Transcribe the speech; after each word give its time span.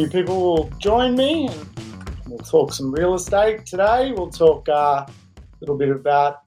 few 0.00 0.08
people 0.08 0.40
will 0.40 0.70
join 0.78 1.14
me 1.14 1.46
and 1.46 1.68
we'll 2.26 2.38
talk 2.38 2.72
some 2.72 2.90
real 2.90 3.12
estate 3.14 3.66
today. 3.66 4.12
We'll 4.12 4.30
talk 4.30 4.66
uh, 4.66 5.04
a 5.06 5.06
little 5.60 5.76
bit 5.76 5.90
about 5.90 6.38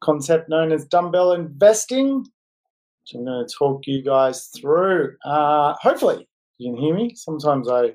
concept 0.00 0.48
known 0.48 0.70
as 0.70 0.84
dumbbell 0.84 1.32
investing, 1.32 2.18
which 2.18 3.14
I'm 3.14 3.24
going 3.24 3.44
to 3.44 3.52
talk 3.52 3.82
you 3.86 4.04
guys 4.04 4.48
through. 4.56 5.16
Uh, 5.24 5.74
hopefully, 5.82 6.28
you 6.58 6.72
can 6.72 6.80
hear 6.80 6.94
me. 6.94 7.16
Sometimes 7.16 7.68
I 7.68 7.94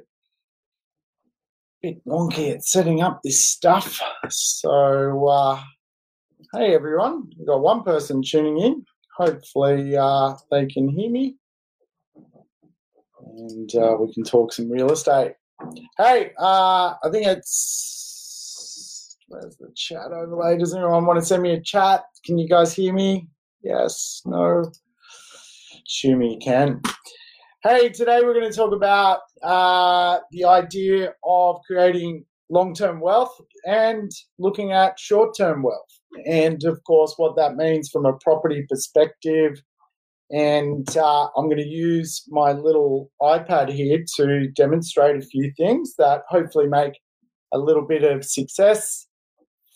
bit 1.81 2.05
wonky 2.05 2.53
at 2.53 2.65
setting 2.65 3.01
up 3.01 3.21
this 3.23 3.47
stuff. 3.47 4.01
So, 4.29 5.29
uh, 5.29 5.61
hey 6.55 6.75
everyone, 6.75 7.29
we've 7.37 7.47
got 7.47 7.61
one 7.61 7.83
person 7.83 8.21
tuning 8.21 8.59
in. 8.59 8.85
Hopefully, 9.15 9.95
uh, 9.95 10.33
they 10.51 10.65
can 10.65 10.89
hear 10.89 11.09
me 11.09 11.37
and 13.37 13.75
uh, 13.75 13.95
we 13.99 14.13
can 14.13 14.23
talk 14.23 14.51
some 14.51 14.69
real 14.69 14.91
estate. 14.91 15.33
Hey, 15.97 16.31
uh, 16.39 16.95
I 17.03 17.09
think 17.11 17.27
it's 17.27 19.17
where's 19.27 19.57
the 19.57 19.71
chat 19.75 20.11
overlay? 20.11 20.57
Does 20.57 20.73
anyone 20.73 21.05
want 21.05 21.19
to 21.19 21.25
send 21.25 21.43
me 21.43 21.53
a 21.53 21.61
chat? 21.61 22.03
Can 22.25 22.37
you 22.37 22.47
guys 22.47 22.73
hear 22.73 22.93
me? 22.93 23.27
Yes, 23.63 24.21
no. 24.25 24.71
Assume 25.87 26.21
you 26.21 26.37
can. 26.41 26.81
Hey, 27.63 27.89
today 27.89 28.21
we're 28.23 28.33
going 28.33 28.49
to 28.49 28.55
talk 28.55 28.73
about 28.73 29.19
uh, 29.43 30.19
the 30.31 30.45
idea 30.45 31.13
of 31.23 31.57
creating 31.65 32.25
long 32.49 32.73
term 32.73 32.99
wealth 32.99 33.35
and 33.65 34.09
looking 34.39 34.71
at 34.71 34.99
short 34.99 35.35
term 35.37 35.63
wealth. 35.63 35.99
And 36.25 36.63
of 36.63 36.83
course, 36.85 37.13
what 37.17 37.35
that 37.35 37.55
means 37.55 37.89
from 37.89 38.05
a 38.05 38.17
property 38.23 38.65
perspective 38.69 39.61
and 40.29 40.97
uh, 40.97 41.27
I'm 41.37 41.45
going 41.45 41.57
to 41.57 41.67
use 41.67 42.23
my 42.27 42.51
little 42.51 43.11
iPad 43.21 43.69
here 43.69 44.03
to 44.17 44.47
demonstrate 44.49 45.15
a 45.15 45.25
few 45.25 45.51
things 45.55 45.95
that 45.97 46.23
hopefully 46.27 46.67
make 46.67 46.93
a 47.53 47.57
little 47.57 47.85
bit 47.85 48.03
of 48.03 48.25
success. 48.25 49.07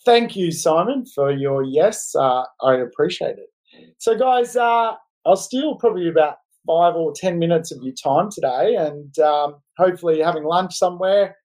Thank 0.04 0.36
you, 0.36 0.50
Simon, 0.50 1.04
for 1.14 1.30
your 1.30 1.62
yes. 1.62 2.14
Uh, 2.14 2.42
I 2.62 2.74
appreciate 2.76 3.36
it. 3.38 3.94
So, 3.98 4.18
guys, 4.18 4.56
uh, 4.56 4.92
I'll 5.24 5.36
steal 5.36 5.76
probably 5.76 6.08
about 6.08 6.36
five 6.66 6.94
or 6.94 7.12
10 7.14 7.38
minutes 7.38 7.72
of 7.72 7.82
your 7.82 7.94
time 7.94 8.28
today, 8.30 8.74
and 8.76 9.18
um, 9.20 9.56
hopefully, 9.78 10.20
having 10.20 10.44
lunch 10.44 10.74
somewhere 10.74 11.36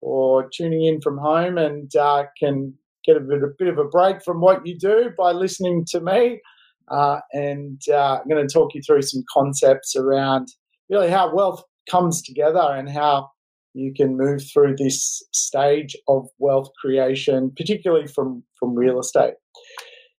or 0.00 0.48
tuning 0.56 0.84
in 0.84 1.00
from 1.00 1.18
home 1.18 1.58
and 1.58 1.94
uh, 1.96 2.24
can 2.38 2.72
get 3.04 3.16
a 3.16 3.20
bit, 3.20 3.42
a 3.42 3.48
bit 3.58 3.68
of 3.68 3.78
a 3.78 3.84
break 3.84 4.22
from 4.22 4.40
what 4.40 4.66
you 4.66 4.78
do 4.78 5.10
by 5.18 5.32
listening 5.32 5.84
to 5.88 6.00
me. 6.00 6.40
Uh, 6.88 7.20
and 7.32 7.80
uh, 7.88 8.20
I'm 8.20 8.28
going 8.28 8.46
to 8.46 8.52
talk 8.52 8.74
you 8.74 8.82
through 8.82 9.02
some 9.02 9.24
concepts 9.32 9.96
around 9.96 10.48
really 10.88 11.10
how 11.10 11.34
wealth 11.34 11.62
comes 11.90 12.22
together 12.22 12.60
and 12.60 12.88
how 12.88 13.30
you 13.74 13.92
can 13.92 14.16
move 14.16 14.42
through 14.52 14.76
this 14.76 15.22
stage 15.32 15.96
of 16.08 16.28
wealth 16.38 16.70
creation, 16.80 17.52
particularly 17.56 18.06
from, 18.06 18.42
from 18.58 18.74
real 18.74 18.98
estate. 18.98 19.34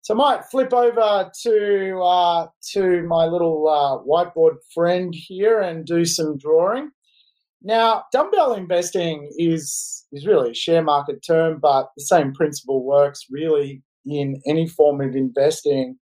So 0.02 0.14
I 0.14 0.18
might 0.18 0.46
flip 0.46 0.74
over 0.74 1.30
to 1.44 2.00
uh, 2.00 2.48
to 2.72 3.04
my 3.04 3.26
little 3.26 3.68
uh, 3.68 4.08
whiteboard 4.08 4.56
friend 4.74 5.14
here 5.14 5.60
and 5.60 5.86
do 5.86 6.06
some 6.06 6.38
drawing. 6.38 6.92
Now, 7.62 8.06
dumbbell 8.14 8.54
investing 8.54 9.30
is 9.38 10.06
is 10.14 10.26
really 10.26 10.52
a 10.52 10.56
share 10.56 10.82
market 10.82 11.22
term, 11.28 11.60
but 11.60 11.90
the 11.98 12.06
same 12.06 12.32
principle 12.32 12.86
works 12.86 13.26
really 13.30 13.84
in 14.06 14.42
any 14.48 14.66
form 14.66 15.02
of 15.02 15.14
investing 15.14 15.98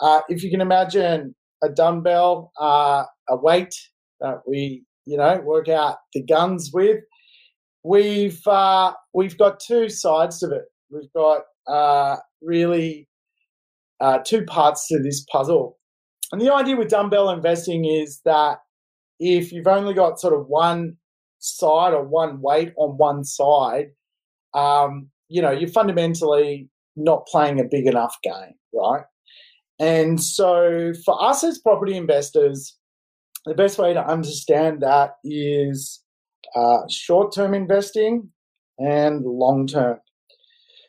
uh, 0.00 0.20
if 0.28 0.42
you 0.42 0.50
can 0.50 0.60
imagine 0.60 1.34
a 1.62 1.68
dumbbell, 1.68 2.52
uh, 2.60 3.04
a 3.28 3.36
weight 3.36 3.74
that 4.20 4.40
we, 4.46 4.84
you 5.06 5.16
know, 5.16 5.40
work 5.44 5.68
out 5.68 5.98
the 6.14 6.22
guns 6.24 6.70
with, 6.72 6.98
we've 7.84 8.46
uh, 8.46 8.92
we've 9.14 9.36
got 9.38 9.60
two 9.60 9.88
sides 9.88 10.38
to 10.40 10.50
it. 10.50 10.64
We've 10.90 11.12
got 11.14 11.42
uh, 11.66 12.16
really 12.42 13.08
uh, 14.00 14.18
two 14.26 14.44
parts 14.44 14.88
to 14.88 14.98
this 14.98 15.24
puzzle. 15.30 15.78
And 16.32 16.40
the 16.40 16.52
idea 16.52 16.76
with 16.76 16.88
dumbbell 16.88 17.30
investing 17.30 17.84
is 17.84 18.20
that 18.24 18.58
if 19.18 19.52
you've 19.52 19.66
only 19.66 19.94
got 19.94 20.20
sort 20.20 20.34
of 20.34 20.46
one 20.46 20.96
side 21.38 21.92
or 21.92 22.04
one 22.04 22.40
weight 22.40 22.72
on 22.76 22.96
one 22.96 23.24
side, 23.24 23.88
um, 24.54 25.10
you 25.28 25.42
know, 25.42 25.50
you're 25.50 25.68
fundamentally 25.68 26.68
not 26.96 27.26
playing 27.26 27.60
a 27.60 27.64
big 27.64 27.86
enough 27.86 28.14
game, 28.22 28.54
right? 28.72 29.02
And 29.80 30.22
so 30.22 30.92
for 31.04 31.20
us 31.22 31.42
as 31.42 31.58
property 31.58 31.96
investors, 31.96 32.76
the 33.46 33.54
best 33.54 33.78
way 33.78 33.94
to 33.94 34.06
understand 34.06 34.82
that 34.82 35.12
is 35.24 36.02
uh, 36.54 36.80
short 36.88 37.34
term 37.34 37.54
investing 37.54 38.30
and 38.78 39.24
long 39.24 39.66
term. 39.66 39.98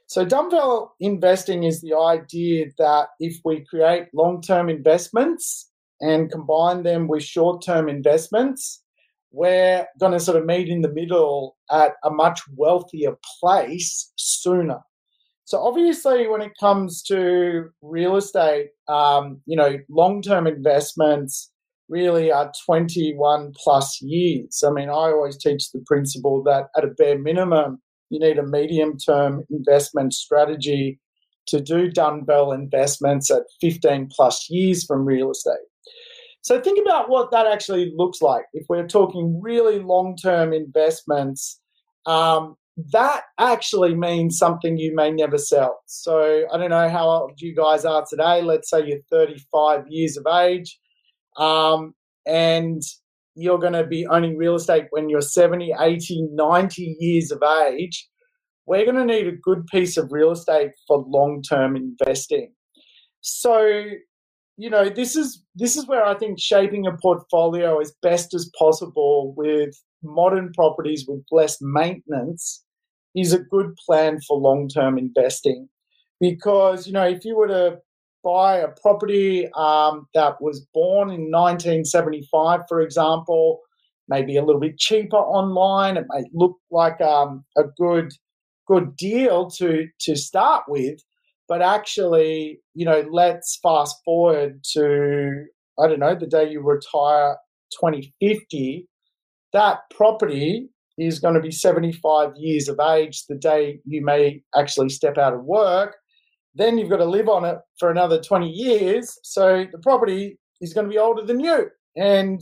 So, 0.07 0.25
dumbbell 0.25 0.93
investing 0.99 1.63
is 1.63 1.79
the 1.79 1.95
idea 1.95 2.65
that 2.77 3.07
if 3.21 3.37
we 3.45 3.65
create 3.69 4.07
long 4.13 4.41
term 4.41 4.67
investments 4.67 5.71
and 6.01 6.29
combine 6.29 6.83
them 6.83 7.07
with 7.07 7.23
short 7.23 7.63
term 7.63 7.87
investments, 7.87 8.83
we're 9.31 9.87
going 10.01 10.11
to 10.11 10.19
sort 10.19 10.37
of 10.37 10.45
meet 10.45 10.67
in 10.67 10.81
the 10.81 10.91
middle 10.91 11.55
at 11.71 11.93
a 12.03 12.09
much 12.09 12.41
wealthier 12.57 13.17
place 13.39 14.11
sooner. 14.17 14.79
So 15.51 15.61
obviously, 15.61 16.29
when 16.29 16.39
it 16.39 16.53
comes 16.57 17.03
to 17.09 17.71
real 17.81 18.15
estate, 18.15 18.69
um, 18.87 19.41
you 19.45 19.57
know, 19.57 19.79
long-term 19.89 20.47
investments 20.47 21.51
really 21.89 22.31
are 22.31 22.53
21 22.65 23.51
plus 23.61 24.01
years. 24.01 24.63
I 24.65 24.71
mean, 24.71 24.87
I 24.87 25.11
always 25.11 25.37
teach 25.37 25.71
the 25.73 25.83
principle 25.85 26.41
that 26.43 26.67
at 26.77 26.85
a 26.85 26.93
bare 26.97 27.19
minimum, 27.19 27.81
you 28.09 28.17
need 28.21 28.37
a 28.37 28.47
medium-term 28.47 29.43
investment 29.49 30.13
strategy 30.13 31.01
to 31.47 31.59
do 31.59 31.91
dumbbell 31.91 32.53
investments 32.53 33.29
at 33.29 33.43
15 33.59 34.07
plus 34.15 34.47
years 34.49 34.85
from 34.85 35.03
real 35.03 35.31
estate. 35.31 35.67
So 36.43 36.61
think 36.61 36.79
about 36.81 37.09
what 37.09 37.31
that 37.31 37.45
actually 37.45 37.91
looks 37.93 38.21
like. 38.21 38.45
If 38.53 38.67
we're 38.69 38.87
talking 38.87 39.41
really 39.43 39.79
long-term 39.79 40.53
investments, 40.53 41.59
um, 42.05 42.55
that 42.91 43.23
actually 43.39 43.95
means 43.95 44.37
something 44.37 44.77
you 44.77 44.95
may 44.95 45.11
never 45.11 45.37
sell. 45.37 45.81
So 45.87 46.45
I 46.51 46.57
don't 46.57 46.69
know 46.69 46.89
how 46.89 47.07
old 47.09 47.41
you 47.41 47.55
guys 47.55 47.85
are 47.85 48.05
today. 48.09 48.41
Let's 48.41 48.69
say 48.69 48.85
you're 48.85 48.99
35 49.09 49.85
years 49.89 50.17
of 50.17 50.25
age, 50.27 50.79
um, 51.37 51.93
and 52.25 52.81
you're 53.35 53.59
going 53.59 53.73
to 53.73 53.85
be 53.85 54.05
owning 54.07 54.37
real 54.37 54.55
estate 54.55 54.85
when 54.91 55.09
you're 55.09 55.21
70, 55.21 55.73
80, 55.79 56.29
90 56.33 56.97
years 56.99 57.31
of 57.31 57.41
age. 57.43 58.07
We're 58.65 58.85
going 58.85 58.97
to 58.97 59.05
need 59.05 59.27
a 59.27 59.35
good 59.35 59.65
piece 59.67 59.97
of 59.97 60.11
real 60.11 60.31
estate 60.31 60.71
for 60.87 61.03
long-term 61.07 61.75
investing. 61.75 62.53
So, 63.21 63.83
you 64.57 64.69
know, 64.69 64.89
this 64.89 65.15
is 65.15 65.43
this 65.55 65.75
is 65.75 65.87
where 65.87 66.05
I 66.05 66.15
think 66.15 66.39
shaping 66.39 66.85
a 66.85 66.97
portfolio 66.97 67.79
as 67.79 67.93
best 68.01 68.33
as 68.33 68.49
possible 68.57 69.33
with 69.35 69.73
modern 70.03 70.51
properties 70.53 71.05
with 71.07 71.23
less 71.31 71.57
maintenance 71.61 72.63
is 73.15 73.33
a 73.33 73.39
good 73.39 73.75
plan 73.85 74.19
for 74.21 74.37
long 74.37 74.67
term 74.67 74.97
investing. 74.97 75.67
Because, 76.19 76.85
you 76.85 76.93
know, 76.93 77.07
if 77.07 77.25
you 77.25 77.35
were 77.35 77.47
to 77.47 77.79
buy 78.23 78.57
a 78.57 78.67
property 78.81 79.49
um, 79.53 80.07
that 80.13 80.39
was 80.41 80.65
born 80.73 81.09
in 81.09 81.31
1975, 81.31 82.61
for 82.69 82.81
example, 82.81 83.59
maybe 84.07 84.37
a 84.37 84.43
little 84.43 84.61
bit 84.61 84.77
cheaper 84.77 85.17
online, 85.17 85.97
it 85.97 86.05
may 86.09 86.23
look 86.33 86.57
like 86.69 86.99
um, 87.01 87.43
a 87.57 87.63
good 87.77 88.11
good 88.67 88.95
deal 88.95 89.49
to 89.49 89.87
to 89.99 90.15
start 90.15 90.65
with. 90.67 90.99
But 91.47 91.61
actually, 91.61 92.61
you 92.75 92.85
know, 92.85 93.03
let's 93.11 93.59
fast 93.61 93.97
forward 94.05 94.63
to 94.73 95.45
I 95.79 95.87
don't 95.87 95.99
know 95.99 96.15
the 96.15 96.27
day 96.27 96.49
you 96.51 96.61
retire 96.61 97.37
2050 97.79 98.87
that 99.53 99.79
property 99.89 100.69
is 101.01 101.19
going 101.19 101.33
to 101.33 101.41
be 101.41 101.51
75 101.51 102.33
years 102.37 102.67
of 102.67 102.79
age 102.79 103.25
the 103.27 103.35
day 103.35 103.79
you 103.85 104.03
may 104.03 104.41
actually 104.55 104.89
step 104.89 105.17
out 105.17 105.33
of 105.33 105.43
work. 105.43 105.95
Then 106.53 106.77
you've 106.77 106.89
got 106.89 106.97
to 106.97 107.05
live 107.05 107.29
on 107.29 107.45
it 107.45 107.57
for 107.79 107.89
another 107.89 108.21
20 108.21 108.47
years. 108.47 109.17
So 109.23 109.65
the 109.71 109.79
property 109.79 110.37
is 110.59 110.73
going 110.73 110.85
to 110.85 110.91
be 110.91 110.99
older 110.99 111.25
than 111.25 111.39
you. 111.39 111.69
And 111.95 112.41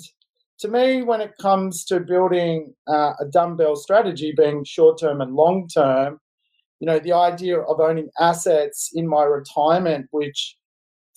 to 0.60 0.68
me, 0.68 1.04
when 1.04 1.22
it 1.22 1.32
comes 1.42 1.86
to 1.86 2.02
building 2.02 2.74
uh, 2.88 3.14
a 3.20 3.26
dumbbell 3.32 3.78
strategy, 3.78 4.34
being 4.36 4.66
short 4.66 5.00
term 5.00 5.22
and 5.22 5.36
long 5.36 5.68
term, 5.74 6.20
you 6.82 6.86
know, 6.86 7.00
the 7.00 7.14
idea 7.14 7.60
of 7.60 7.80
owning 7.80 8.10
assets 8.20 8.90
in 8.94 9.08
my 9.08 9.24
retirement, 9.24 10.08
which 10.12 10.58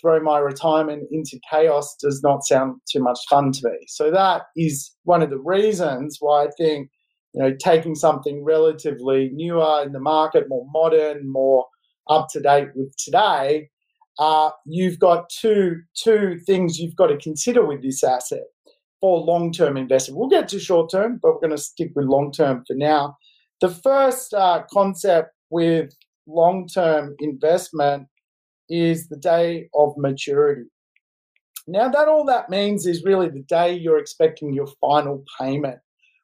throw 0.00 0.20
my 0.20 0.38
retirement 0.38 1.08
into 1.10 1.40
chaos 1.50 1.96
does 2.00 2.22
not 2.22 2.44
sound 2.44 2.80
too 2.90 3.00
much 3.00 3.18
fun 3.30 3.52
to 3.52 3.68
me. 3.68 3.78
So 3.86 4.10
that 4.10 4.42
is 4.56 4.92
one 5.04 5.22
of 5.22 5.30
the 5.30 5.38
reasons 5.38 6.18
why 6.20 6.44
I 6.44 6.48
think 6.58 6.90
you 7.32 7.42
know 7.42 7.54
taking 7.58 7.94
something 7.94 8.44
relatively 8.44 9.30
newer 9.32 9.82
in 9.84 9.92
the 9.92 10.00
market, 10.00 10.48
more 10.48 10.66
modern, 10.72 11.30
more 11.30 11.66
up 12.08 12.28
to 12.32 12.40
date 12.40 12.68
with 12.74 12.94
today. 12.96 13.68
Uh, 14.18 14.50
you've 14.66 14.98
got 14.98 15.28
two 15.30 15.76
two 15.94 16.38
things 16.46 16.78
you've 16.78 16.96
got 16.96 17.06
to 17.08 17.16
consider 17.18 17.64
with 17.64 17.82
this 17.82 18.04
asset. 18.04 18.44
for 19.00 19.18
long 19.20 19.52
term 19.52 19.76
investment. 19.76 20.18
We'll 20.18 20.28
get 20.28 20.48
to 20.48 20.60
short 20.60 20.90
term, 20.90 21.18
but 21.22 21.34
we're 21.34 21.40
going 21.40 21.56
to 21.56 21.58
stick 21.58 21.90
with 21.94 22.06
long 22.06 22.32
term 22.32 22.64
for 22.66 22.74
now. 22.74 23.16
The 23.60 23.70
first 23.70 24.34
uh, 24.34 24.64
concept 24.72 25.30
with 25.50 25.94
long 26.26 26.68
term 26.68 27.14
investment 27.20 28.08
is 28.68 29.08
the 29.08 29.16
day 29.16 29.68
of 29.74 29.94
maturity. 29.96 30.68
Now, 31.68 31.88
that 31.88 32.08
all 32.08 32.24
that 32.26 32.50
means 32.50 32.86
is 32.86 33.04
really 33.04 33.28
the 33.28 33.44
day 33.48 33.72
you're 33.74 33.98
expecting 33.98 34.52
your 34.52 34.66
final 34.80 35.24
payment. 35.38 35.78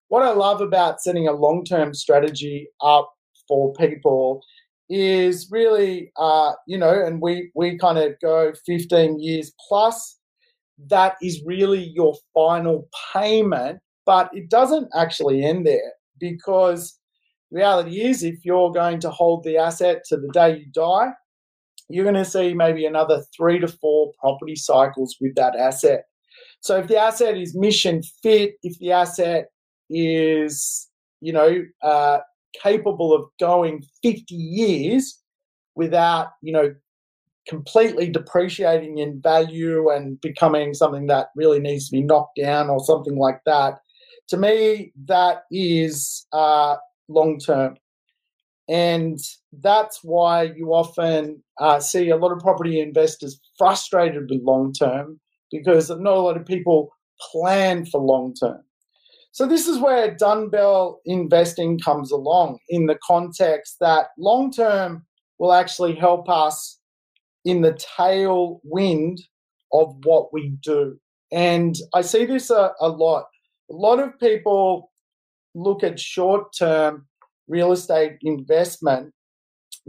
What 0.08 0.22
I 0.22 0.32
love 0.32 0.60
about 0.60 1.02
setting 1.02 1.28
a 1.28 1.32
long 1.32 1.64
term 1.64 1.94
strategy 1.94 2.69
up 2.82 3.12
for 3.46 3.72
people 3.75 4.43
is 4.90 5.49
really, 5.50 6.10
uh, 6.16 6.52
you 6.66 6.78
know, 6.78 7.05
and 7.05 7.20
we, 7.20 7.50
we 7.55 7.78
kind 7.78 7.99
of 7.99 8.14
go 8.20 8.52
15 8.66 9.20
years 9.20 9.52
plus. 9.69 10.19
That 10.87 11.16
is 11.22 11.43
really 11.44 11.93
your 11.94 12.14
final 12.32 12.88
payment, 13.12 13.81
but 14.06 14.31
it 14.32 14.49
doesn't 14.49 14.88
actually 14.96 15.44
end 15.44 15.66
there 15.66 15.93
because 16.19 16.99
reality 17.50 18.00
is 18.02 18.22
if 18.22 18.44
you're 18.44 18.72
going 18.72 19.00
to 19.00 19.11
hold 19.11 19.44
the 19.44 19.56
asset 19.56 20.02
to 20.08 20.16
the 20.16 20.28
day 20.32 20.58
you 20.58 20.66
die, 20.72 21.11
you're 21.88 22.04
going 22.04 22.14
to 22.14 22.25
see 22.25 22.54
maybe 22.54 22.87
another 22.87 23.22
three 23.37 23.58
to 23.58 23.69
four 23.69 24.12
property 24.20 24.54
cycles 24.54 25.16
with 25.20 25.34
that 25.34 25.56
asset. 25.56 26.04
So 26.61 26.78
if 26.78 26.88
the 26.88 26.99
asset 26.99 27.37
is 27.37 27.56
mission 27.56 28.02
fit, 28.22 28.54
if 28.62 28.78
the 28.78 28.93
asset 28.93 29.49
is, 29.90 30.88
you 31.20 31.32
know, 31.32 31.64
uh, 31.82 32.19
capable 32.62 33.12
of 33.12 33.26
going 33.40 33.82
50 34.02 34.35
years 34.35 35.20
without, 35.75 36.29
you 36.43 36.52
know, 36.52 36.75
completely 37.49 38.11
depreciating 38.11 38.99
in 38.99 39.20
value 39.20 39.88
and 39.90 40.20
becoming 40.20 40.75
something 40.75 41.06
that 41.06 41.29
really 41.35 41.58
needs 41.58 41.87
to 41.87 41.93
be 41.93 42.02
knocked 42.02 42.38
down 42.40 42.69
or 42.69 42.85
something 42.85 43.17
like 43.17 43.40
that. 43.46 43.79
To 44.29 44.37
me, 44.37 44.93
that 45.06 45.44
is 45.50 46.26
uh, 46.32 46.76
long 47.08 47.38
term. 47.38 47.76
And 48.69 49.19
that's 49.62 50.00
why 50.05 50.43
you 50.43 50.75
often 50.75 51.43
uh, 51.58 51.81
see 51.81 52.11
a 52.11 52.17
lot 52.17 52.32
of 52.32 52.40
property 52.40 52.81
investors 52.81 53.40
frustrated 53.56 54.29
with 54.29 54.43
long 54.43 54.75
term 54.75 55.19
because 55.50 55.88
not 55.88 56.17
a 56.17 56.20
lot 56.20 56.37
of 56.37 56.44
people 56.44 56.90
plan 57.32 57.87
for 57.87 58.00
long 58.00 58.35
term. 58.35 58.62
So, 59.32 59.46
this 59.46 59.69
is 59.69 59.78
where 59.78 60.14
dumbbell 60.14 61.00
investing 61.04 61.78
comes 61.78 62.10
along 62.10 62.58
in 62.69 62.86
the 62.86 62.98
context 63.06 63.76
that 63.80 64.08
long 64.19 64.50
term 64.50 65.06
will 65.38 65.52
actually 65.52 65.94
help 65.94 66.28
us 66.28 66.80
in 67.44 67.62
the 67.62 67.72
tailwind 67.98 69.19
of 69.72 69.94
what 70.04 70.32
we 70.32 70.56
do. 70.62 70.98
And 71.30 71.76
I 71.94 72.00
see 72.00 72.25
this 72.25 72.50
a, 72.50 72.72
a 72.80 72.88
lot. 72.88 73.25
A 73.70 73.75
lot 73.75 74.00
of 74.00 74.19
people 74.19 74.90
look 75.54 75.84
at 75.84 76.00
short 76.00 76.52
term 76.58 77.06
real 77.48 77.72
estate 77.72 78.19
investment, 78.22 79.12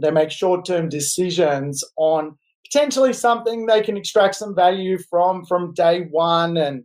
they 0.00 0.10
make 0.10 0.30
short 0.30 0.64
term 0.64 0.88
decisions 0.88 1.84
on 1.96 2.36
potentially 2.64 3.12
something 3.12 3.66
they 3.66 3.82
can 3.82 3.96
extract 3.96 4.34
some 4.34 4.54
value 4.54 4.98
from 5.10 5.44
from 5.44 5.74
day 5.74 6.06
one 6.10 6.56
and 6.56 6.84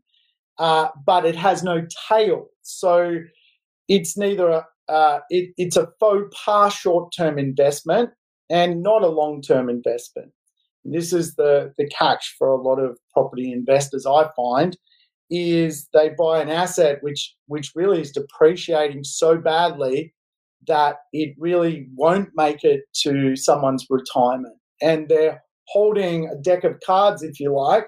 uh, 0.57 0.87
but 1.05 1.25
it 1.25 1.35
has 1.35 1.63
no 1.63 1.85
tail 2.09 2.47
so 2.61 3.17
it's 3.87 4.17
neither 4.17 4.49
a 4.49 4.65
uh, 4.87 5.19
it, 5.31 5.49
it's 5.57 5.77
a 5.77 5.87
faux 5.99 6.23
pas 6.45 6.71
short 6.73 7.11
term 7.15 7.39
investment 7.39 8.09
and 8.49 8.83
not 8.83 9.01
a 9.01 9.07
long 9.07 9.41
term 9.41 9.69
investment 9.69 10.31
this 10.83 11.11
is 11.11 11.35
the 11.35 11.73
the 11.77 11.89
catch 11.89 12.35
for 12.37 12.47
a 12.47 12.61
lot 12.61 12.77
of 12.77 12.97
property 13.13 13.51
investors 13.51 14.05
i 14.05 14.27
find 14.35 14.77
is 15.31 15.89
they 15.91 16.11
buy 16.17 16.39
an 16.39 16.49
asset 16.49 16.99
which 17.01 17.33
which 17.47 17.71
really 17.75 17.99
is 17.99 18.11
depreciating 18.11 19.03
so 19.03 19.37
badly 19.37 20.13
that 20.67 20.97
it 21.13 21.35
really 21.37 21.87
won't 21.95 22.29
make 22.35 22.63
it 22.63 22.81
to 23.03 23.35
someone's 23.35 23.85
retirement. 23.89 24.55
And 24.81 25.07
they're 25.07 25.43
holding 25.67 26.27
a 26.27 26.35
deck 26.35 26.63
of 26.63 26.79
cards, 26.85 27.23
if 27.23 27.39
you 27.39 27.53
like, 27.55 27.85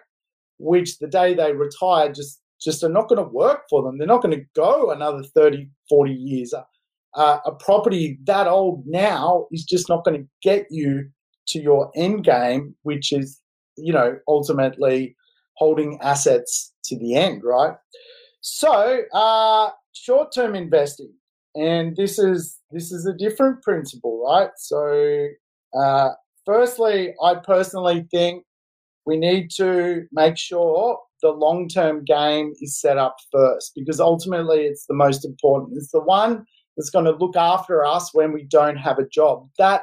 which 0.57 0.97
the 0.99 1.07
day 1.07 1.33
they 1.33 1.53
retire 1.53 2.11
just 2.11 2.41
just 2.61 2.83
are 2.83 2.89
not 2.89 3.07
going 3.07 3.23
to 3.23 3.31
work 3.31 3.63
for 3.69 3.83
them. 3.83 3.97
They're 3.97 4.07
not 4.07 4.21
going 4.21 4.37
to 4.37 4.45
go 4.55 4.91
another 4.91 5.23
30, 5.23 5.69
40 5.89 6.13
years. 6.13 6.53
Uh, 7.13 7.39
a 7.45 7.51
property 7.53 8.19
that 8.25 8.47
old 8.47 8.83
now 8.85 9.47
is 9.51 9.63
just 9.63 9.89
not 9.89 10.03
going 10.03 10.21
to 10.21 10.27
get 10.41 10.67
you 10.69 11.09
to 11.47 11.59
your 11.59 11.91
end 11.95 12.23
game, 12.23 12.75
which 12.83 13.11
is, 13.11 13.39
you 13.77 13.93
know, 13.93 14.17
ultimately 14.27 15.15
holding 15.55 15.99
assets 16.01 16.73
to 16.85 16.97
the 16.99 17.15
end, 17.15 17.41
right? 17.43 17.75
So, 18.41 19.01
uh, 19.13 19.71
short 19.93 20.33
term 20.33 20.55
investing 20.55 21.13
and 21.57 21.95
this 21.95 22.19
is 22.19 22.59
this 22.71 22.91
is 22.91 23.05
a 23.07 23.13
different 23.13 23.63
principle, 23.63 24.23
right? 24.23 24.51
So, 24.57 25.27
uh, 25.73 26.09
firstly, 26.45 27.15
I 27.23 27.35
personally 27.35 28.07
think 28.11 28.43
we 29.05 29.17
need 29.17 29.49
to 29.57 30.05
make 30.11 30.37
sure 30.37 30.99
the 31.21 31.29
long 31.29 31.67
term 31.67 32.03
game 32.03 32.53
is 32.61 32.79
set 32.79 32.97
up 32.97 33.17
first 33.31 33.71
because 33.75 33.99
ultimately 33.99 34.61
it's 34.61 34.85
the 34.85 34.93
most 34.93 35.25
important. 35.25 35.77
It's 35.77 35.91
the 35.91 36.01
one 36.01 36.45
that's 36.75 36.89
going 36.89 37.05
to 37.05 37.11
look 37.11 37.35
after 37.35 37.85
us 37.85 38.13
when 38.13 38.31
we 38.31 38.43
don't 38.43 38.77
have 38.77 38.99
a 38.99 39.07
job. 39.07 39.49
That 39.57 39.81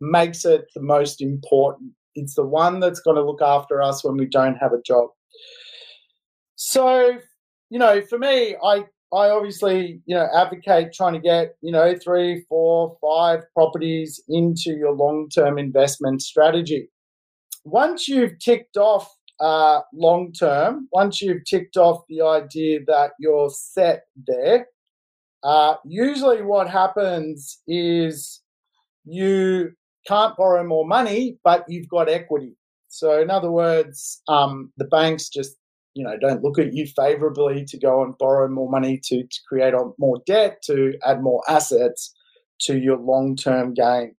makes 0.00 0.44
it 0.44 0.66
the 0.74 0.82
most 0.82 1.22
important. 1.22 1.92
It's 2.14 2.34
the 2.34 2.46
one 2.46 2.80
that's 2.80 3.00
going 3.00 3.16
to 3.16 3.24
look 3.24 3.42
after 3.42 3.82
us 3.82 4.04
when 4.04 4.16
we 4.16 4.26
don't 4.26 4.56
have 4.56 4.72
a 4.72 4.82
job. 4.82 5.10
So, 6.56 7.18
you 7.70 7.78
know, 7.78 8.02
for 8.02 8.18
me, 8.18 8.56
I 8.62 8.84
I 9.10 9.30
obviously, 9.30 10.02
you 10.04 10.14
know, 10.14 10.28
advocate 10.34 10.92
trying 10.92 11.14
to 11.14 11.20
get, 11.20 11.54
you 11.62 11.72
know, 11.72 11.94
three, 11.96 12.44
four, 12.48 12.98
five 13.00 13.40
properties 13.54 14.22
into 14.28 14.72
your 14.72 14.92
long 14.92 15.30
term 15.30 15.58
investment 15.58 16.20
strategy. 16.20 16.88
Once 17.64 18.06
you've 18.06 18.38
ticked 18.38 18.76
off 18.76 19.08
uh, 19.40 19.80
long 19.92 20.32
term, 20.32 20.88
once 20.92 21.22
you've 21.22 21.44
ticked 21.44 21.76
off 21.76 22.04
the 22.08 22.22
idea 22.22 22.80
that 22.86 23.12
you're 23.18 23.50
set 23.50 24.04
there, 24.26 24.66
uh, 25.42 25.76
usually 25.84 26.42
what 26.42 26.68
happens 26.68 27.60
is 27.66 28.40
you 29.04 29.72
can't 30.06 30.36
borrow 30.36 30.64
more 30.64 30.86
money, 30.86 31.38
but 31.44 31.64
you've 31.68 31.88
got 31.88 32.08
equity. 32.08 32.56
So, 32.88 33.20
in 33.20 33.30
other 33.30 33.50
words, 33.50 34.22
um, 34.28 34.72
the 34.76 34.86
banks 34.86 35.28
just 35.28 35.56
you 35.98 36.04
know 36.04 36.16
don't 36.16 36.44
look 36.44 36.58
at 36.58 36.72
you 36.72 36.86
favorably 36.86 37.64
to 37.64 37.76
go 37.76 38.04
and 38.04 38.16
borrow 38.18 38.48
more 38.48 38.70
money 38.70 39.00
to, 39.02 39.24
to 39.24 39.38
create 39.48 39.74
more 39.98 40.18
debt 40.26 40.62
to 40.62 40.94
add 41.04 41.22
more 41.22 41.42
assets 41.48 42.14
to 42.60 42.78
your 42.78 42.96
long-term 42.98 43.74
gain 43.74 44.14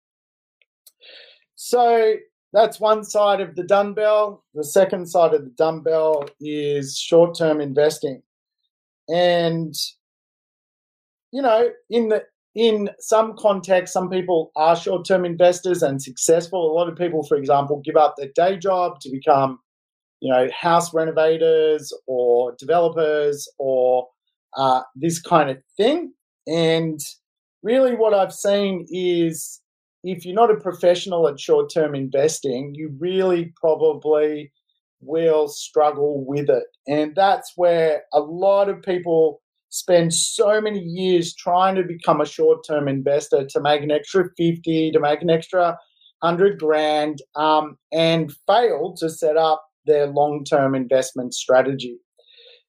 so 1.55 2.15
that's 2.53 2.79
one 2.79 3.03
side 3.03 3.41
of 3.41 3.55
the 3.55 3.63
dumbbell. 3.63 4.43
The 4.53 4.63
second 4.63 5.07
side 5.07 5.33
of 5.33 5.43
the 5.43 5.51
dumbbell 5.51 6.29
is 6.39 6.97
short-term 6.97 7.61
investing. 7.61 8.21
And 9.07 9.73
you 11.31 11.41
know 11.41 11.69
in 11.89 12.09
the 12.09 12.23
in 12.55 12.89
some 12.99 13.35
context 13.37 13.93
some 13.93 14.09
people 14.09 14.51
are 14.55 14.75
short-term 14.75 15.25
investors 15.25 15.83
and 15.83 16.01
successful. 16.01 16.71
A 16.71 16.73
lot 16.73 16.89
of 16.89 16.97
people 16.97 17.23
for 17.23 17.37
example 17.37 17.81
give 17.83 17.95
up 17.95 18.15
their 18.17 18.29
day 18.35 18.57
job 18.57 18.99
to 19.01 19.09
become 19.09 19.59
you 20.21 20.31
know, 20.31 20.49
house 20.57 20.93
renovators 20.93 21.93
or 22.07 22.55
developers 22.59 23.47
or 23.57 24.07
uh, 24.57 24.81
this 24.95 25.21
kind 25.21 25.49
of 25.49 25.57
thing. 25.77 26.13
And 26.47 26.99
really, 27.63 27.95
what 27.95 28.13
I've 28.13 28.33
seen 28.33 28.85
is 28.89 29.61
if 30.03 30.25
you're 30.25 30.35
not 30.35 30.51
a 30.51 30.55
professional 30.55 31.27
at 31.27 31.39
short 31.39 31.71
term 31.73 31.95
investing, 31.95 32.73
you 32.75 32.95
really 32.99 33.53
probably 33.59 34.51
will 35.01 35.47
struggle 35.47 36.25
with 36.25 36.49
it. 36.49 36.63
And 36.87 37.15
that's 37.15 37.53
where 37.55 38.03
a 38.13 38.19
lot 38.19 38.69
of 38.69 38.81
people 38.81 39.41
spend 39.69 40.13
so 40.13 40.59
many 40.59 40.79
years 40.79 41.35
trying 41.35 41.75
to 41.75 41.83
become 41.83 42.21
a 42.21 42.25
short 42.25 42.65
term 42.65 42.87
investor 42.87 43.45
to 43.45 43.61
make 43.61 43.83
an 43.83 43.91
extra 43.91 44.25
50, 44.37 44.91
to 44.91 44.99
make 44.99 45.21
an 45.21 45.29
extra 45.29 45.77
100 46.21 46.59
grand, 46.59 47.21
um, 47.35 47.77
and 47.93 48.33
fail 48.47 48.93
to 48.97 49.09
set 49.09 49.37
up 49.37 49.63
their 49.85 50.07
long 50.07 50.43
term 50.43 50.75
investment 50.75 51.33
strategy. 51.33 51.97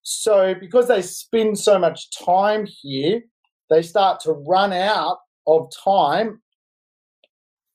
So, 0.02 0.54
because 0.58 0.88
they 0.88 1.02
spend 1.02 1.58
so 1.58 1.78
much 1.78 2.10
time 2.24 2.66
here, 2.66 3.20
they 3.68 3.82
start 3.82 4.20
to 4.20 4.32
run 4.32 4.72
out 4.72 5.18
of 5.46 5.70
time 5.84 6.40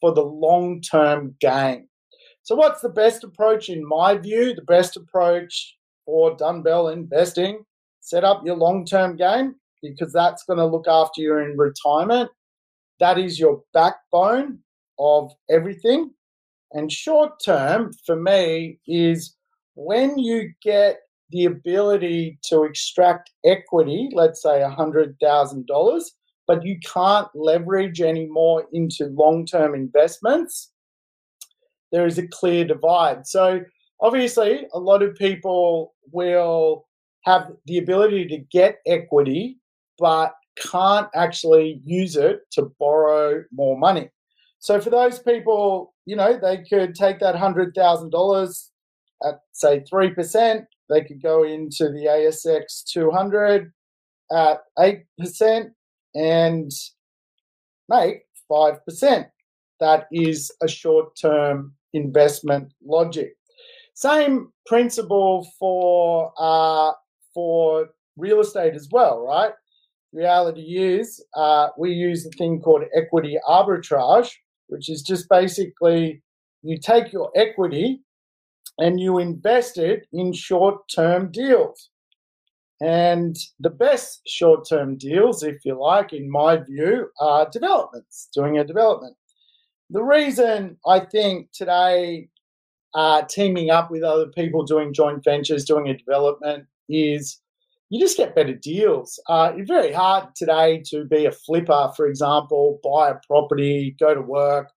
for 0.05 0.13
the 0.13 0.21
long 0.21 0.81
term 0.81 1.35
gain. 1.41 1.87
So, 2.43 2.55
what's 2.55 2.81
the 2.81 2.89
best 2.89 3.23
approach 3.23 3.69
in 3.69 3.83
my 3.83 4.15
view? 4.15 4.53
The 4.53 4.61
best 4.61 4.95
approach 4.95 5.77
for 6.05 6.37
dumbbell 6.37 6.89
investing 6.89 7.65
set 8.01 8.23
up 8.23 8.45
your 8.45 8.55
long 8.55 8.85
term 8.85 9.15
game 9.15 9.55
because 9.81 10.13
that's 10.13 10.43
going 10.43 10.59
to 10.59 10.65
look 10.67 10.85
after 10.87 11.21
you 11.21 11.37
in 11.39 11.57
retirement. 11.57 12.29
That 12.99 13.17
is 13.17 13.39
your 13.39 13.63
backbone 13.73 14.59
of 14.99 15.31
everything. 15.49 16.11
And 16.71 16.91
short 16.91 17.31
term 17.43 17.91
for 18.05 18.15
me 18.15 18.77
is 18.85 19.35
when 19.73 20.19
you 20.19 20.51
get 20.61 20.99
the 21.31 21.45
ability 21.45 22.37
to 22.49 22.65
extract 22.65 23.31
equity, 23.43 24.09
let's 24.13 24.43
say 24.43 24.63
$100,000, 24.63 26.01
but 26.47 26.65
you 26.65 26.79
can't 26.79 27.27
leverage 27.33 28.01
anymore 28.01 28.65
into 28.73 29.07
long 29.07 29.45
term 29.45 29.75
investments, 29.75 30.71
there 31.91 32.05
is 32.05 32.17
a 32.17 32.27
clear 32.27 32.65
divide. 32.65 33.27
So, 33.27 33.61
obviously, 34.01 34.67
a 34.73 34.79
lot 34.79 35.01
of 35.01 35.15
people 35.15 35.93
will 36.11 36.87
have 37.23 37.51
the 37.65 37.77
ability 37.77 38.27
to 38.27 38.37
get 38.51 38.79
equity, 38.85 39.59
but 39.97 40.33
can't 40.71 41.07
actually 41.15 41.81
use 41.83 42.15
it 42.15 42.41
to 42.51 42.71
borrow 42.79 43.43
more 43.51 43.77
money. 43.77 44.09
So, 44.59 44.79
for 44.79 44.89
those 44.89 45.19
people, 45.19 45.93
you 46.05 46.15
know, 46.15 46.37
they 46.37 46.63
could 46.69 46.95
take 46.95 47.19
that 47.19 47.35
$100,000 47.35 48.69
at, 49.23 49.39
say, 49.51 49.83
3%, 49.91 50.65
they 50.89 51.01
could 51.01 51.21
go 51.21 51.43
into 51.43 51.89
the 51.89 52.05
ASX 52.05 52.83
200 52.83 53.71
at 54.31 54.59
8% 54.77 55.71
and 56.15 56.71
make 57.89 58.23
5%. 58.51 59.25
That 59.79 60.07
is 60.11 60.51
a 60.61 60.67
short 60.67 61.15
term 61.19 61.73
investment 61.93 62.73
logic. 62.83 63.35
Same 63.93 64.51
principle 64.65 65.47
for 65.59 66.33
uh, 66.37 66.91
for 67.33 67.89
real 68.17 68.39
estate 68.39 68.73
as 68.73 68.87
well, 68.91 69.25
right? 69.25 69.51
Reality 70.13 70.77
is 70.77 71.23
uh, 71.35 71.69
we 71.77 71.91
use 71.91 72.25
a 72.25 72.29
thing 72.31 72.61
called 72.61 72.83
equity 72.95 73.37
arbitrage, 73.47 74.31
which 74.67 74.89
is 74.89 75.01
just 75.01 75.27
basically 75.29 76.21
you 76.63 76.77
take 76.77 77.11
your 77.11 77.31
equity 77.35 78.01
and 78.77 78.99
you 78.99 79.19
invest 79.19 79.77
it 79.77 80.07
in 80.13 80.33
short 80.33 80.87
term 80.93 81.31
deals. 81.31 81.89
And 82.81 83.35
the 83.59 83.69
best 83.69 84.21
short 84.27 84.67
term 84.67 84.97
deals, 84.97 85.43
if 85.43 85.63
you 85.63 85.79
like, 85.79 86.11
in 86.11 86.29
my 86.29 86.57
view, 86.57 87.09
are 87.21 87.49
developments, 87.49 88.27
doing 88.33 88.57
a 88.57 88.65
development. 88.65 89.15
The 89.89 90.03
reason 90.03 90.77
I 90.85 90.99
think 90.99 91.51
today 91.53 92.29
uh, 92.95 93.23
teaming 93.29 93.69
up 93.69 93.91
with 93.91 94.03
other 94.03 94.27
people 94.27 94.63
doing 94.63 94.93
joint 94.93 95.23
ventures, 95.23 95.65
doing 95.65 95.89
a 95.89 95.97
development 95.97 96.65
is 96.89 97.39
you 97.89 97.99
just 97.99 98.17
get 98.17 98.35
better 98.35 98.53
deals. 98.53 99.21
Uh, 99.29 99.51
it's 99.55 99.69
very 99.69 99.91
hard 99.93 100.33
today 100.35 100.81
to 100.87 101.05
be 101.05 101.25
a 101.25 101.31
flipper, 101.31 101.91
for 101.95 102.07
example, 102.07 102.79
buy 102.83 103.09
a 103.09 103.15
property, 103.27 103.95
go 103.99 104.15
to 104.15 104.21
work, 104.21 104.71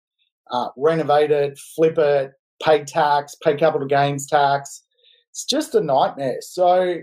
uh, 0.51 0.70
renovate 0.75 1.32
it, 1.32 1.58
flip 1.75 1.98
it, 1.98 2.32
pay 2.62 2.84
tax, 2.84 3.36
pay 3.44 3.56
capital 3.56 3.88
gains 3.88 4.27
tax. 4.27 4.84
It's 5.32 5.46
just 5.46 5.75
a 5.75 5.82
nightmare. 5.82 6.38
So, 6.42 6.96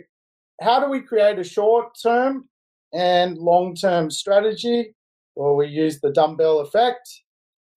how 0.60 0.80
do 0.80 0.90
we 0.90 1.00
create 1.00 1.38
a 1.38 1.44
short 1.44 1.96
term 2.02 2.48
and 2.92 3.38
long 3.38 3.74
term 3.74 4.10
strategy? 4.10 4.94
Well, 5.34 5.56
we 5.56 5.66
use 5.66 6.00
the 6.00 6.12
dumbbell 6.12 6.60
effect. 6.60 7.08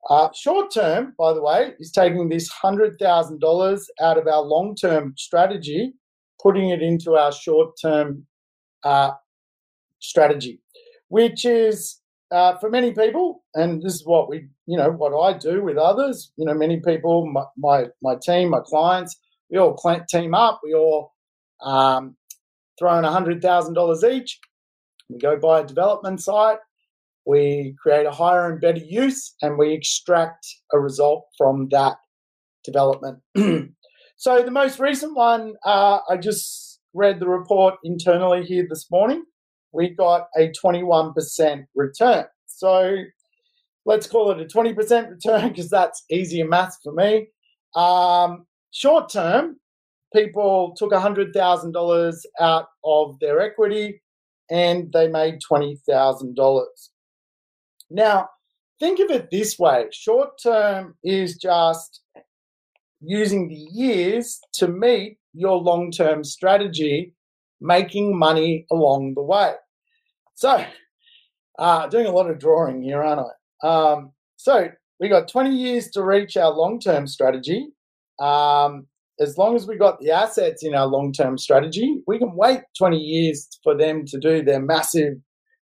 Uh, 0.09 0.29
short 0.33 0.71
term, 0.71 1.13
by 1.17 1.33
the 1.33 1.41
way, 1.41 1.73
is 1.79 1.91
taking 1.91 2.29
this 2.29 2.49
$100,000 2.63 3.81
out 4.01 4.17
of 4.17 4.27
our 4.27 4.41
long 4.41 4.75
term 4.75 5.13
strategy, 5.17 5.93
putting 6.41 6.69
it 6.69 6.81
into 6.81 7.15
our 7.15 7.31
short 7.31 7.71
term 7.81 8.25
uh, 8.83 9.11
strategy, 9.99 10.61
which 11.09 11.45
is 11.45 11.99
uh, 12.31 12.57
for 12.57 12.69
many 12.69 12.91
people, 12.91 13.43
and 13.55 13.81
this 13.81 13.95
is 13.95 14.05
what 14.05 14.29
we, 14.29 14.47
you 14.65 14.77
know, 14.77 14.91
what 14.91 15.17
I 15.17 15.37
do 15.37 15.63
with 15.63 15.77
others. 15.77 16.31
You 16.37 16.45
know, 16.45 16.53
many 16.53 16.79
people, 16.79 17.25
my 17.25 17.43
my, 17.57 17.87
my 18.01 18.15
team, 18.21 18.49
my 18.49 18.59
clients, 18.59 19.17
we 19.49 19.57
all 19.57 19.77
team 20.09 20.33
up. 20.33 20.59
We 20.63 20.73
all 20.73 21.13
um, 21.63 22.16
throw 22.79 22.97
in 22.97 23.03
hundred 23.03 23.41
thousand 23.41 23.73
dollars 23.73 24.03
each. 24.03 24.39
We 25.09 25.19
go 25.19 25.37
buy 25.37 25.61
a 25.61 25.65
development 25.65 26.21
site. 26.21 26.59
We 27.25 27.75
create 27.81 28.05
a 28.05 28.11
higher 28.11 28.51
and 28.51 28.61
better 28.61 28.79
use, 28.79 29.35
and 29.41 29.57
we 29.57 29.73
extract 29.73 30.47
a 30.73 30.79
result 30.79 31.25
from 31.37 31.67
that 31.71 31.97
development. 32.63 33.19
so 34.17 34.41
the 34.41 34.51
most 34.51 34.79
recent 34.79 35.15
one, 35.15 35.55
uh, 35.65 35.99
I 36.09 36.17
just 36.17 36.79
read 36.93 37.19
the 37.19 37.27
report 37.27 37.75
internally 37.83 38.43
here 38.43 38.65
this 38.69 38.89
morning 38.89 39.23
we 39.71 39.89
got 39.89 40.27
a 40.35 40.51
21% 40.63 41.65
return. 41.75 42.25
So 42.47 42.95
let's 43.85 44.07
call 44.07 44.31
it 44.31 44.41
a 44.41 44.45
20% 44.45 45.09
return 45.09 45.49
because 45.49 45.69
that's 45.69 46.03
easier 46.09 46.47
maths 46.47 46.79
for 46.83 46.93
me. 46.93 47.27
Um, 47.75 48.47
short 48.71 49.11
term, 49.11 49.57
people 50.17 50.73
took 50.77 50.91
$100,000 50.91 52.15
out 52.39 52.65
of 52.83 53.19
their 53.19 53.39
equity 53.39 54.01
and 54.49 54.91
they 54.91 55.07
made 55.07 55.39
$20,000. 55.49 56.65
Now, 57.89 58.29
think 58.79 58.99
of 58.99 59.11
it 59.11 59.29
this 59.31 59.57
way 59.59 59.85
short 59.91 60.29
term 60.41 60.95
is 61.03 61.37
just 61.37 62.01
using 63.01 63.47
the 63.47 63.55
years 63.55 64.39
to 64.53 64.67
meet 64.67 65.17
your 65.33 65.57
long 65.57 65.91
term 65.91 66.23
strategy 66.23 67.13
making 67.61 68.17
money 68.17 68.65
along 68.71 69.13
the 69.15 69.23
way. 69.23 69.53
So, 70.35 70.63
uh, 71.57 71.87
doing 71.87 72.05
a 72.05 72.11
lot 72.11 72.29
of 72.29 72.39
drawing 72.39 72.83
here, 72.83 73.01
aren't 73.03 73.27
I? 73.63 73.67
Um, 73.67 74.11
so, 74.35 74.69
we 74.99 75.09
got 75.09 75.27
20 75.27 75.55
years 75.55 75.89
to 75.91 76.03
reach 76.03 76.37
our 76.37 76.51
long 76.51 76.79
term 76.79 77.07
strategy. 77.07 77.69
Um, 78.19 78.87
as 79.19 79.37
long 79.37 79.55
as 79.55 79.67
we 79.67 79.77
got 79.77 79.99
the 79.99 80.11
assets 80.11 80.63
in 80.63 80.75
our 80.75 80.85
long 80.85 81.11
term 81.11 81.37
strategy, 81.37 82.01
we 82.07 82.19
can 82.19 82.35
wait 82.35 82.61
20 82.77 82.97
years 82.97 83.47
for 83.63 83.75
them 83.75 84.05
to 84.05 84.19
do 84.19 84.41
their 84.43 84.61
massive, 84.61 85.15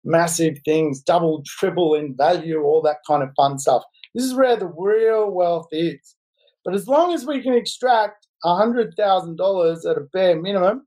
massive 0.03 0.57
things, 0.65 1.01
double, 1.01 1.43
triple 1.45 1.95
in 1.95 2.15
value, 2.15 2.61
all 2.61 2.81
that 2.81 2.97
kind 3.07 3.23
of 3.23 3.29
fun 3.35 3.59
stuff. 3.59 3.83
This 4.15 4.23
is 4.23 4.33
where 4.33 4.55
the 4.55 4.67
real 4.67 5.31
wealth 5.31 5.67
is. 5.71 6.15
But 6.63 6.75
as 6.75 6.87
long 6.87 7.13
as 7.13 7.25
we 7.25 7.41
can 7.41 7.53
extract 7.53 8.27
$100,000 8.45 9.89
at 9.89 9.97
a 9.97 10.01
bare 10.13 10.39
minimum, 10.39 10.85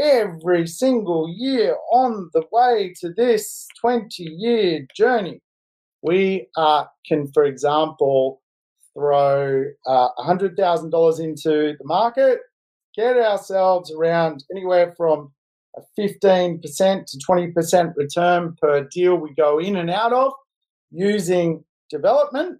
every 0.00 0.66
single 0.66 1.28
year 1.28 1.76
on 1.92 2.30
the 2.32 2.42
way 2.52 2.94
to 3.00 3.12
this 3.12 3.66
20 3.80 4.22
year 4.22 4.86
journey. 4.94 5.40
We 6.02 6.46
uh, 6.56 6.84
can, 7.06 7.30
for 7.32 7.44
example, 7.44 8.40
throw 8.98 9.64
uh, 9.86 10.08
$100,000 10.18 11.20
into 11.20 11.76
the 11.78 11.84
market, 11.84 12.40
get 12.96 13.16
ourselves 13.16 13.92
around 13.92 14.44
anywhere 14.50 14.92
from 14.96 15.32
a 15.76 15.80
15% 16.00 16.60
to 16.60 17.18
20% 17.28 17.92
return 17.96 18.56
per 18.60 18.88
deal 18.90 19.16
we 19.16 19.32
go 19.34 19.58
in 19.58 19.76
and 19.76 19.90
out 19.90 20.12
of 20.12 20.32
using 20.90 21.64
development. 21.90 22.58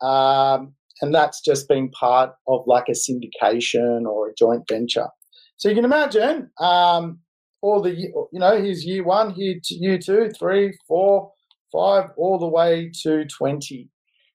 Um, 0.00 0.74
and 1.02 1.14
that's 1.14 1.40
just 1.40 1.68
being 1.68 1.90
part 1.90 2.30
of 2.46 2.62
like 2.66 2.88
a 2.88 2.92
syndication 2.92 4.06
or 4.06 4.28
a 4.28 4.34
joint 4.34 4.62
venture. 4.70 5.08
So 5.56 5.68
you 5.68 5.74
can 5.74 5.84
imagine 5.84 6.50
um, 6.60 7.20
all 7.62 7.82
the, 7.82 7.94
you 7.94 8.28
know, 8.32 8.60
here's 8.60 8.84
year 8.84 9.04
one, 9.04 9.34
two, 9.34 9.60
year 9.70 9.98
two, 9.98 10.30
three, 10.38 10.76
four, 10.88 11.30
five, 11.72 12.10
all 12.16 12.38
the 12.38 12.48
way 12.48 12.90
to 13.02 13.26
20. 13.26 13.88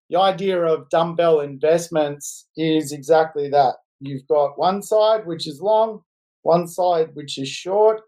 The 0.09 0.19
idea 0.19 0.61
of 0.61 0.89
dumbbell 0.89 1.41
investments 1.41 2.47
is 2.57 2.91
exactly 2.91 3.49
that. 3.49 3.75
You've 3.99 4.27
got 4.27 4.57
one 4.57 4.81
side 4.81 5.25
which 5.25 5.47
is 5.47 5.61
long, 5.61 6.01
one 6.41 6.67
side 6.67 7.09
which 7.13 7.37
is 7.37 7.47
short. 7.47 8.01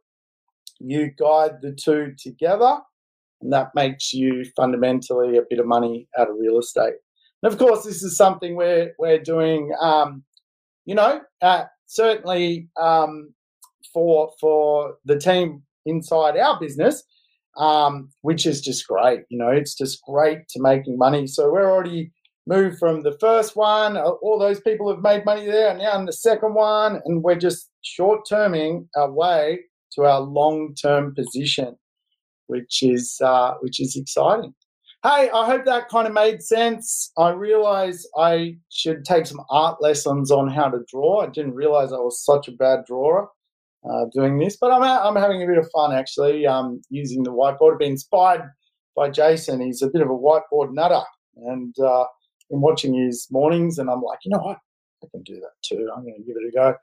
You 0.80 1.12
guide 1.12 1.62
the 1.62 1.74
two 1.74 2.14
together, 2.18 2.80
and 3.42 3.54
that 3.54 3.76
makes 3.76 4.14
you 4.14 4.46
fundamentally 4.56 5.38
a 5.38 5.44
bit 5.48 5.60
of 5.60 5.68
money 5.68 6.08
out 6.18 6.30
of 6.30 6.38
real 6.40 6.58
estate. 6.58 6.96
And 7.44 7.54
of 7.54 7.60
course, 7.60 7.84
this 7.84 8.02
is 8.02 8.18
something 8.18 8.56
we're 8.56 8.94
we're 8.98 9.22
doing, 9.22 9.72
um, 9.80 10.24
you 10.86 10.96
know, 10.96 11.22
at 11.42 11.70
certainly 11.86 12.70
um, 12.80 13.34
for 13.94 14.32
for 14.40 14.96
the 15.06 15.20
team 15.20 15.62
inside 15.86 16.38
our 16.38 16.60
business, 16.60 17.04
um, 17.62 18.10
which 18.22 18.46
is 18.46 18.60
just 18.60 18.88
great. 18.88 19.22
You 19.30 19.38
know, 19.38 19.50
it's 19.50 19.76
just 19.76 20.02
great 20.02 20.48
to 20.50 20.62
making 20.62 20.98
money. 20.98 21.28
So 21.28 21.50
we're 21.52 21.72
already 21.72 22.12
moved 22.48 22.80
from 22.80 23.04
the 23.04 23.16
first 23.20 23.56
one. 23.56 23.98
All 23.98 24.40
those 24.40 24.60
people 24.60 24.90
have 24.90 25.04
made 25.04 25.24
money 25.26 25.46
there, 25.46 25.70
and 25.70 25.80
now 25.80 25.98
in 25.98 26.06
the 26.06 26.12
second 26.12 26.56
one, 26.56 27.02
and 27.06 27.24
we're 27.24 27.36
just 27.36 27.70
short 27.84 28.28
terming 28.28 28.90
our 28.98 29.12
way 29.12 29.60
to 29.94 30.04
our 30.04 30.22
long 30.22 30.74
term 30.74 31.14
position, 31.14 31.76
which 32.48 32.82
is 32.82 33.22
uh, 33.24 33.54
which 33.62 33.80
is 33.80 33.96
exciting. 33.96 34.56
Hey, 35.04 35.30
I 35.32 35.46
hope 35.46 35.66
that 35.66 35.90
kind 35.90 36.08
of 36.08 36.14
made 36.14 36.42
sense. 36.42 37.12
I 37.18 37.30
realize 37.32 38.06
I 38.18 38.58
should 38.70 39.06
take 39.06 39.26
some 39.28 39.42
art 39.50 39.82
lessons 39.82 40.32
on 40.32 40.48
how 40.48 40.70
to 40.70 40.80
draw. 40.92 41.22
I 41.22 41.28
didn't 41.28 41.56
realize 41.56 41.92
I 41.92 41.98
was 41.98 42.24
such 42.24 42.48
a 42.48 42.52
bad 42.52 42.86
drawer 42.86 43.30
uh, 43.90 44.06
doing 44.14 44.38
this, 44.38 44.58
but 44.60 44.72
I'm, 44.72 44.84
I'm 44.84 45.22
having 45.22 45.42
a 45.44 45.48
bit 45.48 45.58
of 45.58 45.70
fun 45.72 45.94
actually 45.94 46.46
um, 46.46 46.82
using 46.90 47.24
the 47.24 47.32
whiteboard. 47.32 47.80
Been 47.80 47.92
inspired 47.92 48.44
by 48.96 49.10
Jason. 49.10 49.62
He's 49.62 49.82
a 49.82 49.90
bit 49.90 50.02
of 50.02 50.10
a 50.10 50.12
whiteboard 50.12 50.74
nutter, 50.74 51.02
and 51.38 51.74
uh, 51.80 52.06
been 52.50 52.62
watching 52.62 52.94
his 52.94 53.28
mornings, 53.32 53.78
and 53.78 53.90
I'm 53.90 54.02
like, 54.02 54.20
you 54.24 54.32
know 54.32 54.40
what? 54.40 54.58
I 55.04 55.08
can 55.12 55.24
do 55.24 55.36
that 55.36 55.54
too. 55.64 55.90
I'm 55.96 56.04
going 56.04 56.16
to 56.16 56.22
give 56.22 56.36
it 56.38 56.48
a 56.48 56.52
go. 56.52 56.76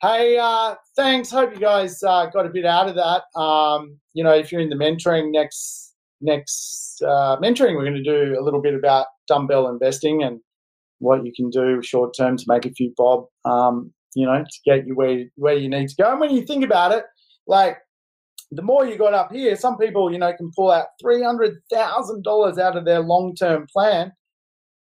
Hey, 0.00 0.38
uh, 0.38 0.74
thanks. 0.96 1.30
Hope 1.30 1.52
you 1.52 1.60
guys 1.60 2.02
uh, 2.02 2.26
got 2.26 2.46
a 2.46 2.50
bit 2.50 2.64
out 2.64 2.88
of 2.88 2.94
that. 2.94 3.24
Um, 3.38 3.98
you 4.14 4.24
know, 4.24 4.32
if 4.32 4.50
you're 4.50 4.60
in 4.60 4.70
the 4.70 4.76
mentoring 4.76 5.32
next 5.32 5.94
next 6.22 7.02
uh, 7.02 7.36
mentoring, 7.38 7.76
we're 7.76 7.84
going 7.84 7.94
to 7.94 8.02
do 8.02 8.38
a 8.38 8.42
little 8.42 8.62
bit 8.62 8.74
about 8.74 9.06
dumbbell 9.28 9.68
investing 9.68 10.22
and 10.22 10.40
what 10.98 11.26
you 11.26 11.32
can 11.34 11.50
do 11.50 11.82
short 11.82 12.14
term 12.16 12.36
to 12.36 12.44
make 12.46 12.64
a 12.64 12.70
few 12.70 12.94
bob. 12.96 13.26
Um, 13.44 13.92
you 14.14 14.26
know, 14.26 14.42
to 14.42 14.60
get 14.64 14.86
you 14.86 14.94
where 14.94 15.24
where 15.36 15.54
you 15.54 15.68
need 15.68 15.88
to 15.88 15.96
go. 15.96 16.10
And 16.10 16.20
when 16.20 16.30
you 16.30 16.42
think 16.44 16.64
about 16.64 16.92
it, 16.92 17.04
like 17.46 17.78
the 18.50 18.62
more 18.62 18.86
you 18.86 18.98
got 18.98 19.14
up 19.14 19.32
here, 19.32 19.56
some 19.56 19.78
people, 19.78 20.12
you 20.12 20.18
know, 20.18 20.32
can 20.34 20.50
pull 20.54 20.70
out 20.70 20.86
three 21.00 21.22
hundred 21.22 21.56
thousand 21.72 22.22
dollars 22.22 22.58
out 22.58 22.76
of 22.76 22.84
their 22.84 23.00
long 23.00 23.34
term 23.34 23.66
plan 23.72 24.12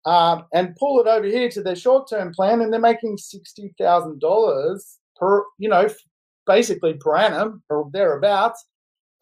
um, 0.04 0.44
and 0.52 0.76
pull 0.76 1.00
it 1.00 1.06
over 1.06 1.26
here 1.26 1.48
to 1.50 1.62
their 1.62 1.76
short 1.76 2.08
term 2.08 2.32
plan, 2.34 2.60
and 2.60 2.72
they're 2.72 2.80
making 2.80 3.16
sixty 3.16 3.74
thousand 3.78 4.20
dollars 4.20 4.98
per, 5.16 5.44
you 5.58 5.68
know, 5.68 5.88
basically 6.46 6.94
per 6.94 7.16
annum 7.16 7.62
or 7.70 7.88
thereabouts, 7.92 8.64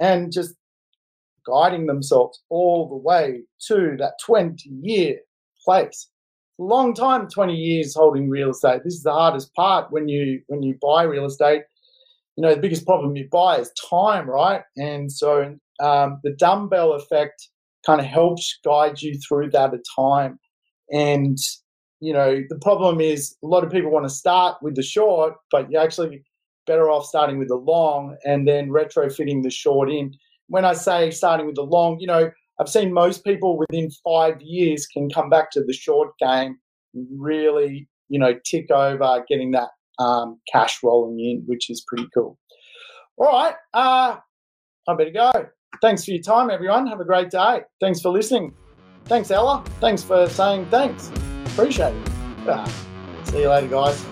and 0.01 0.33
just 0.33 0.55
guiding 1.47 1.87
themselves 1.87 2.41
all 2.51 2.89
the 2.89 2.97
way 2.97 3.43
to 3.69 3.97
that 3.99 4.15
twenty 4.25 4.71
year 4.81 5.19
place. 5.65 6.09
Long 6.63 6.95
time, 6.95 7.29
twenty 7.29 7.55
years 7.55 7.95
holding 7.95 8.29
real 8.29 8.51
estate. 8.51 8.83
This 8.85 8.95
is 8.95 9.03
the 9.03 9.13
hardest 9.13 9.55
part 9.55 9.91
when 9.91 10.09
you 10.09 10.41
when 10.47 10.63
you 10.63 10.77
buy 10.81 11.03
real 11.03 11.27
estate. 11.27 11.63
You 12.37 12.43
know, 12.43 12.55
the 12.55 12.61
biggest 12.61 12.87
problem 12.87 13.17
you 13.17 13.29
buy 13.31 13.59
is 13.59 13.73
time, 13.91 14.29
right? 14.29 14.63
And 14.77 15.11
so 15.13 15.57
um, 15.81 16.21
the 16.23 16.35
dumbbell 16.39 16.93
effect 16.93 17.49
kind 17.85 18.01
of 18.01 18.07
helps 18.07 18.59
guide 18.65 19.03
you 19.03 19.19
through 19.29 19.51
that 19.51 19.75
at 19.75 19.81
time 19.97 20.39
and 20.93 21.39
you 22.01 22.13
know, 22.13 22.43
the 22.49 22.59
problem 22.59 23.01
is 23.01 23.37
a 23.45 23.47
lot 23.47 23.63
of 23.63 23.71
people 23.71 23.91
want 23.91 24.05
to 24.05 24.11
start 24.11 24.57
with 24.61 24.75
the 24.75 24.83
short, 24.83 25.35
but 25.53 25.71
you're 25.71 25.81
actually 25.81 26.23
better 26.67 26.91
off 26.91 27.07
starting 27.07 27.39
with 27.39 27.49
the 27.49 27.55
long 27.57 28.17
and 28.25 28.47
then 28.47 28.71
retrofitting 28.71 29.43
the 29.43 29.51
short 29.51 29.89
in. 29.89 30.13
When 30.49 30.65
I 30.65 30.75
say 30.75 31.13
starting 31.13 31.47
with 31.47 31.55
the 31.55 31.63
long, 31.63 32.01
you 32.01 32.09
know, 32.09 32.31
I've 32.61 32.69
seen 32.69 32.93
most 32.93 33.25
people 33.25 33.59
within 33.59 33.91
five 34.05 34.41
years 34.41 34.87
can 34.87 35.09
come 35.11 35.31
back 35.31 35.51
to 35.53 35.65
the 35.65 35.73
short 35.73 36.11
game, 36.19 36.59
really, 37.17 37.89
you 38.09 38.19
know, 38.19 38.35
tick 38.45 38.71
over 38.71 39.25
getting 39.29 39.53
that 39.53 39.69
um, 39.99 40.41
cash 40.51 40.79
rolling 40.83 41.19
in, 41.21 41.43
which 41.47 41.71
is 41.71 41.85
pretty 41.87 42.07
cool. 42.15 42.39
All 43.17 43.27
right, 43.27 43.55
uh, 43.75 44.17
I 44.89 44.95
better 44.95 45.11
go. 45.11 45.33
Thanks 45.81 46.05
for 46.05 46.13
your 46.13 46.23
time, 46.23 46.51
everyone. 46.51 46.87
Have 46.87 47.01
a 47.01 47.05
great 47.05 47.31
day. 47.31 47.63
Thanks 47.81 48.01
for 48.01 48.11
listening. 48.11 48.55
Thanks, 49.07 49.31
Ella. 49.31 49.65
Thanks 49.81 50.03
for 50.03 50.29
saying 50.29 50.67
thanks. 50.67 51.11
Appreciate 51.47 51.95
it. 51.95 52.09
Ah, 52.47 52.73
see 53.25 53.41
you 53.41 53.49
later, 53.49 53.69
guys. 53.69 54.12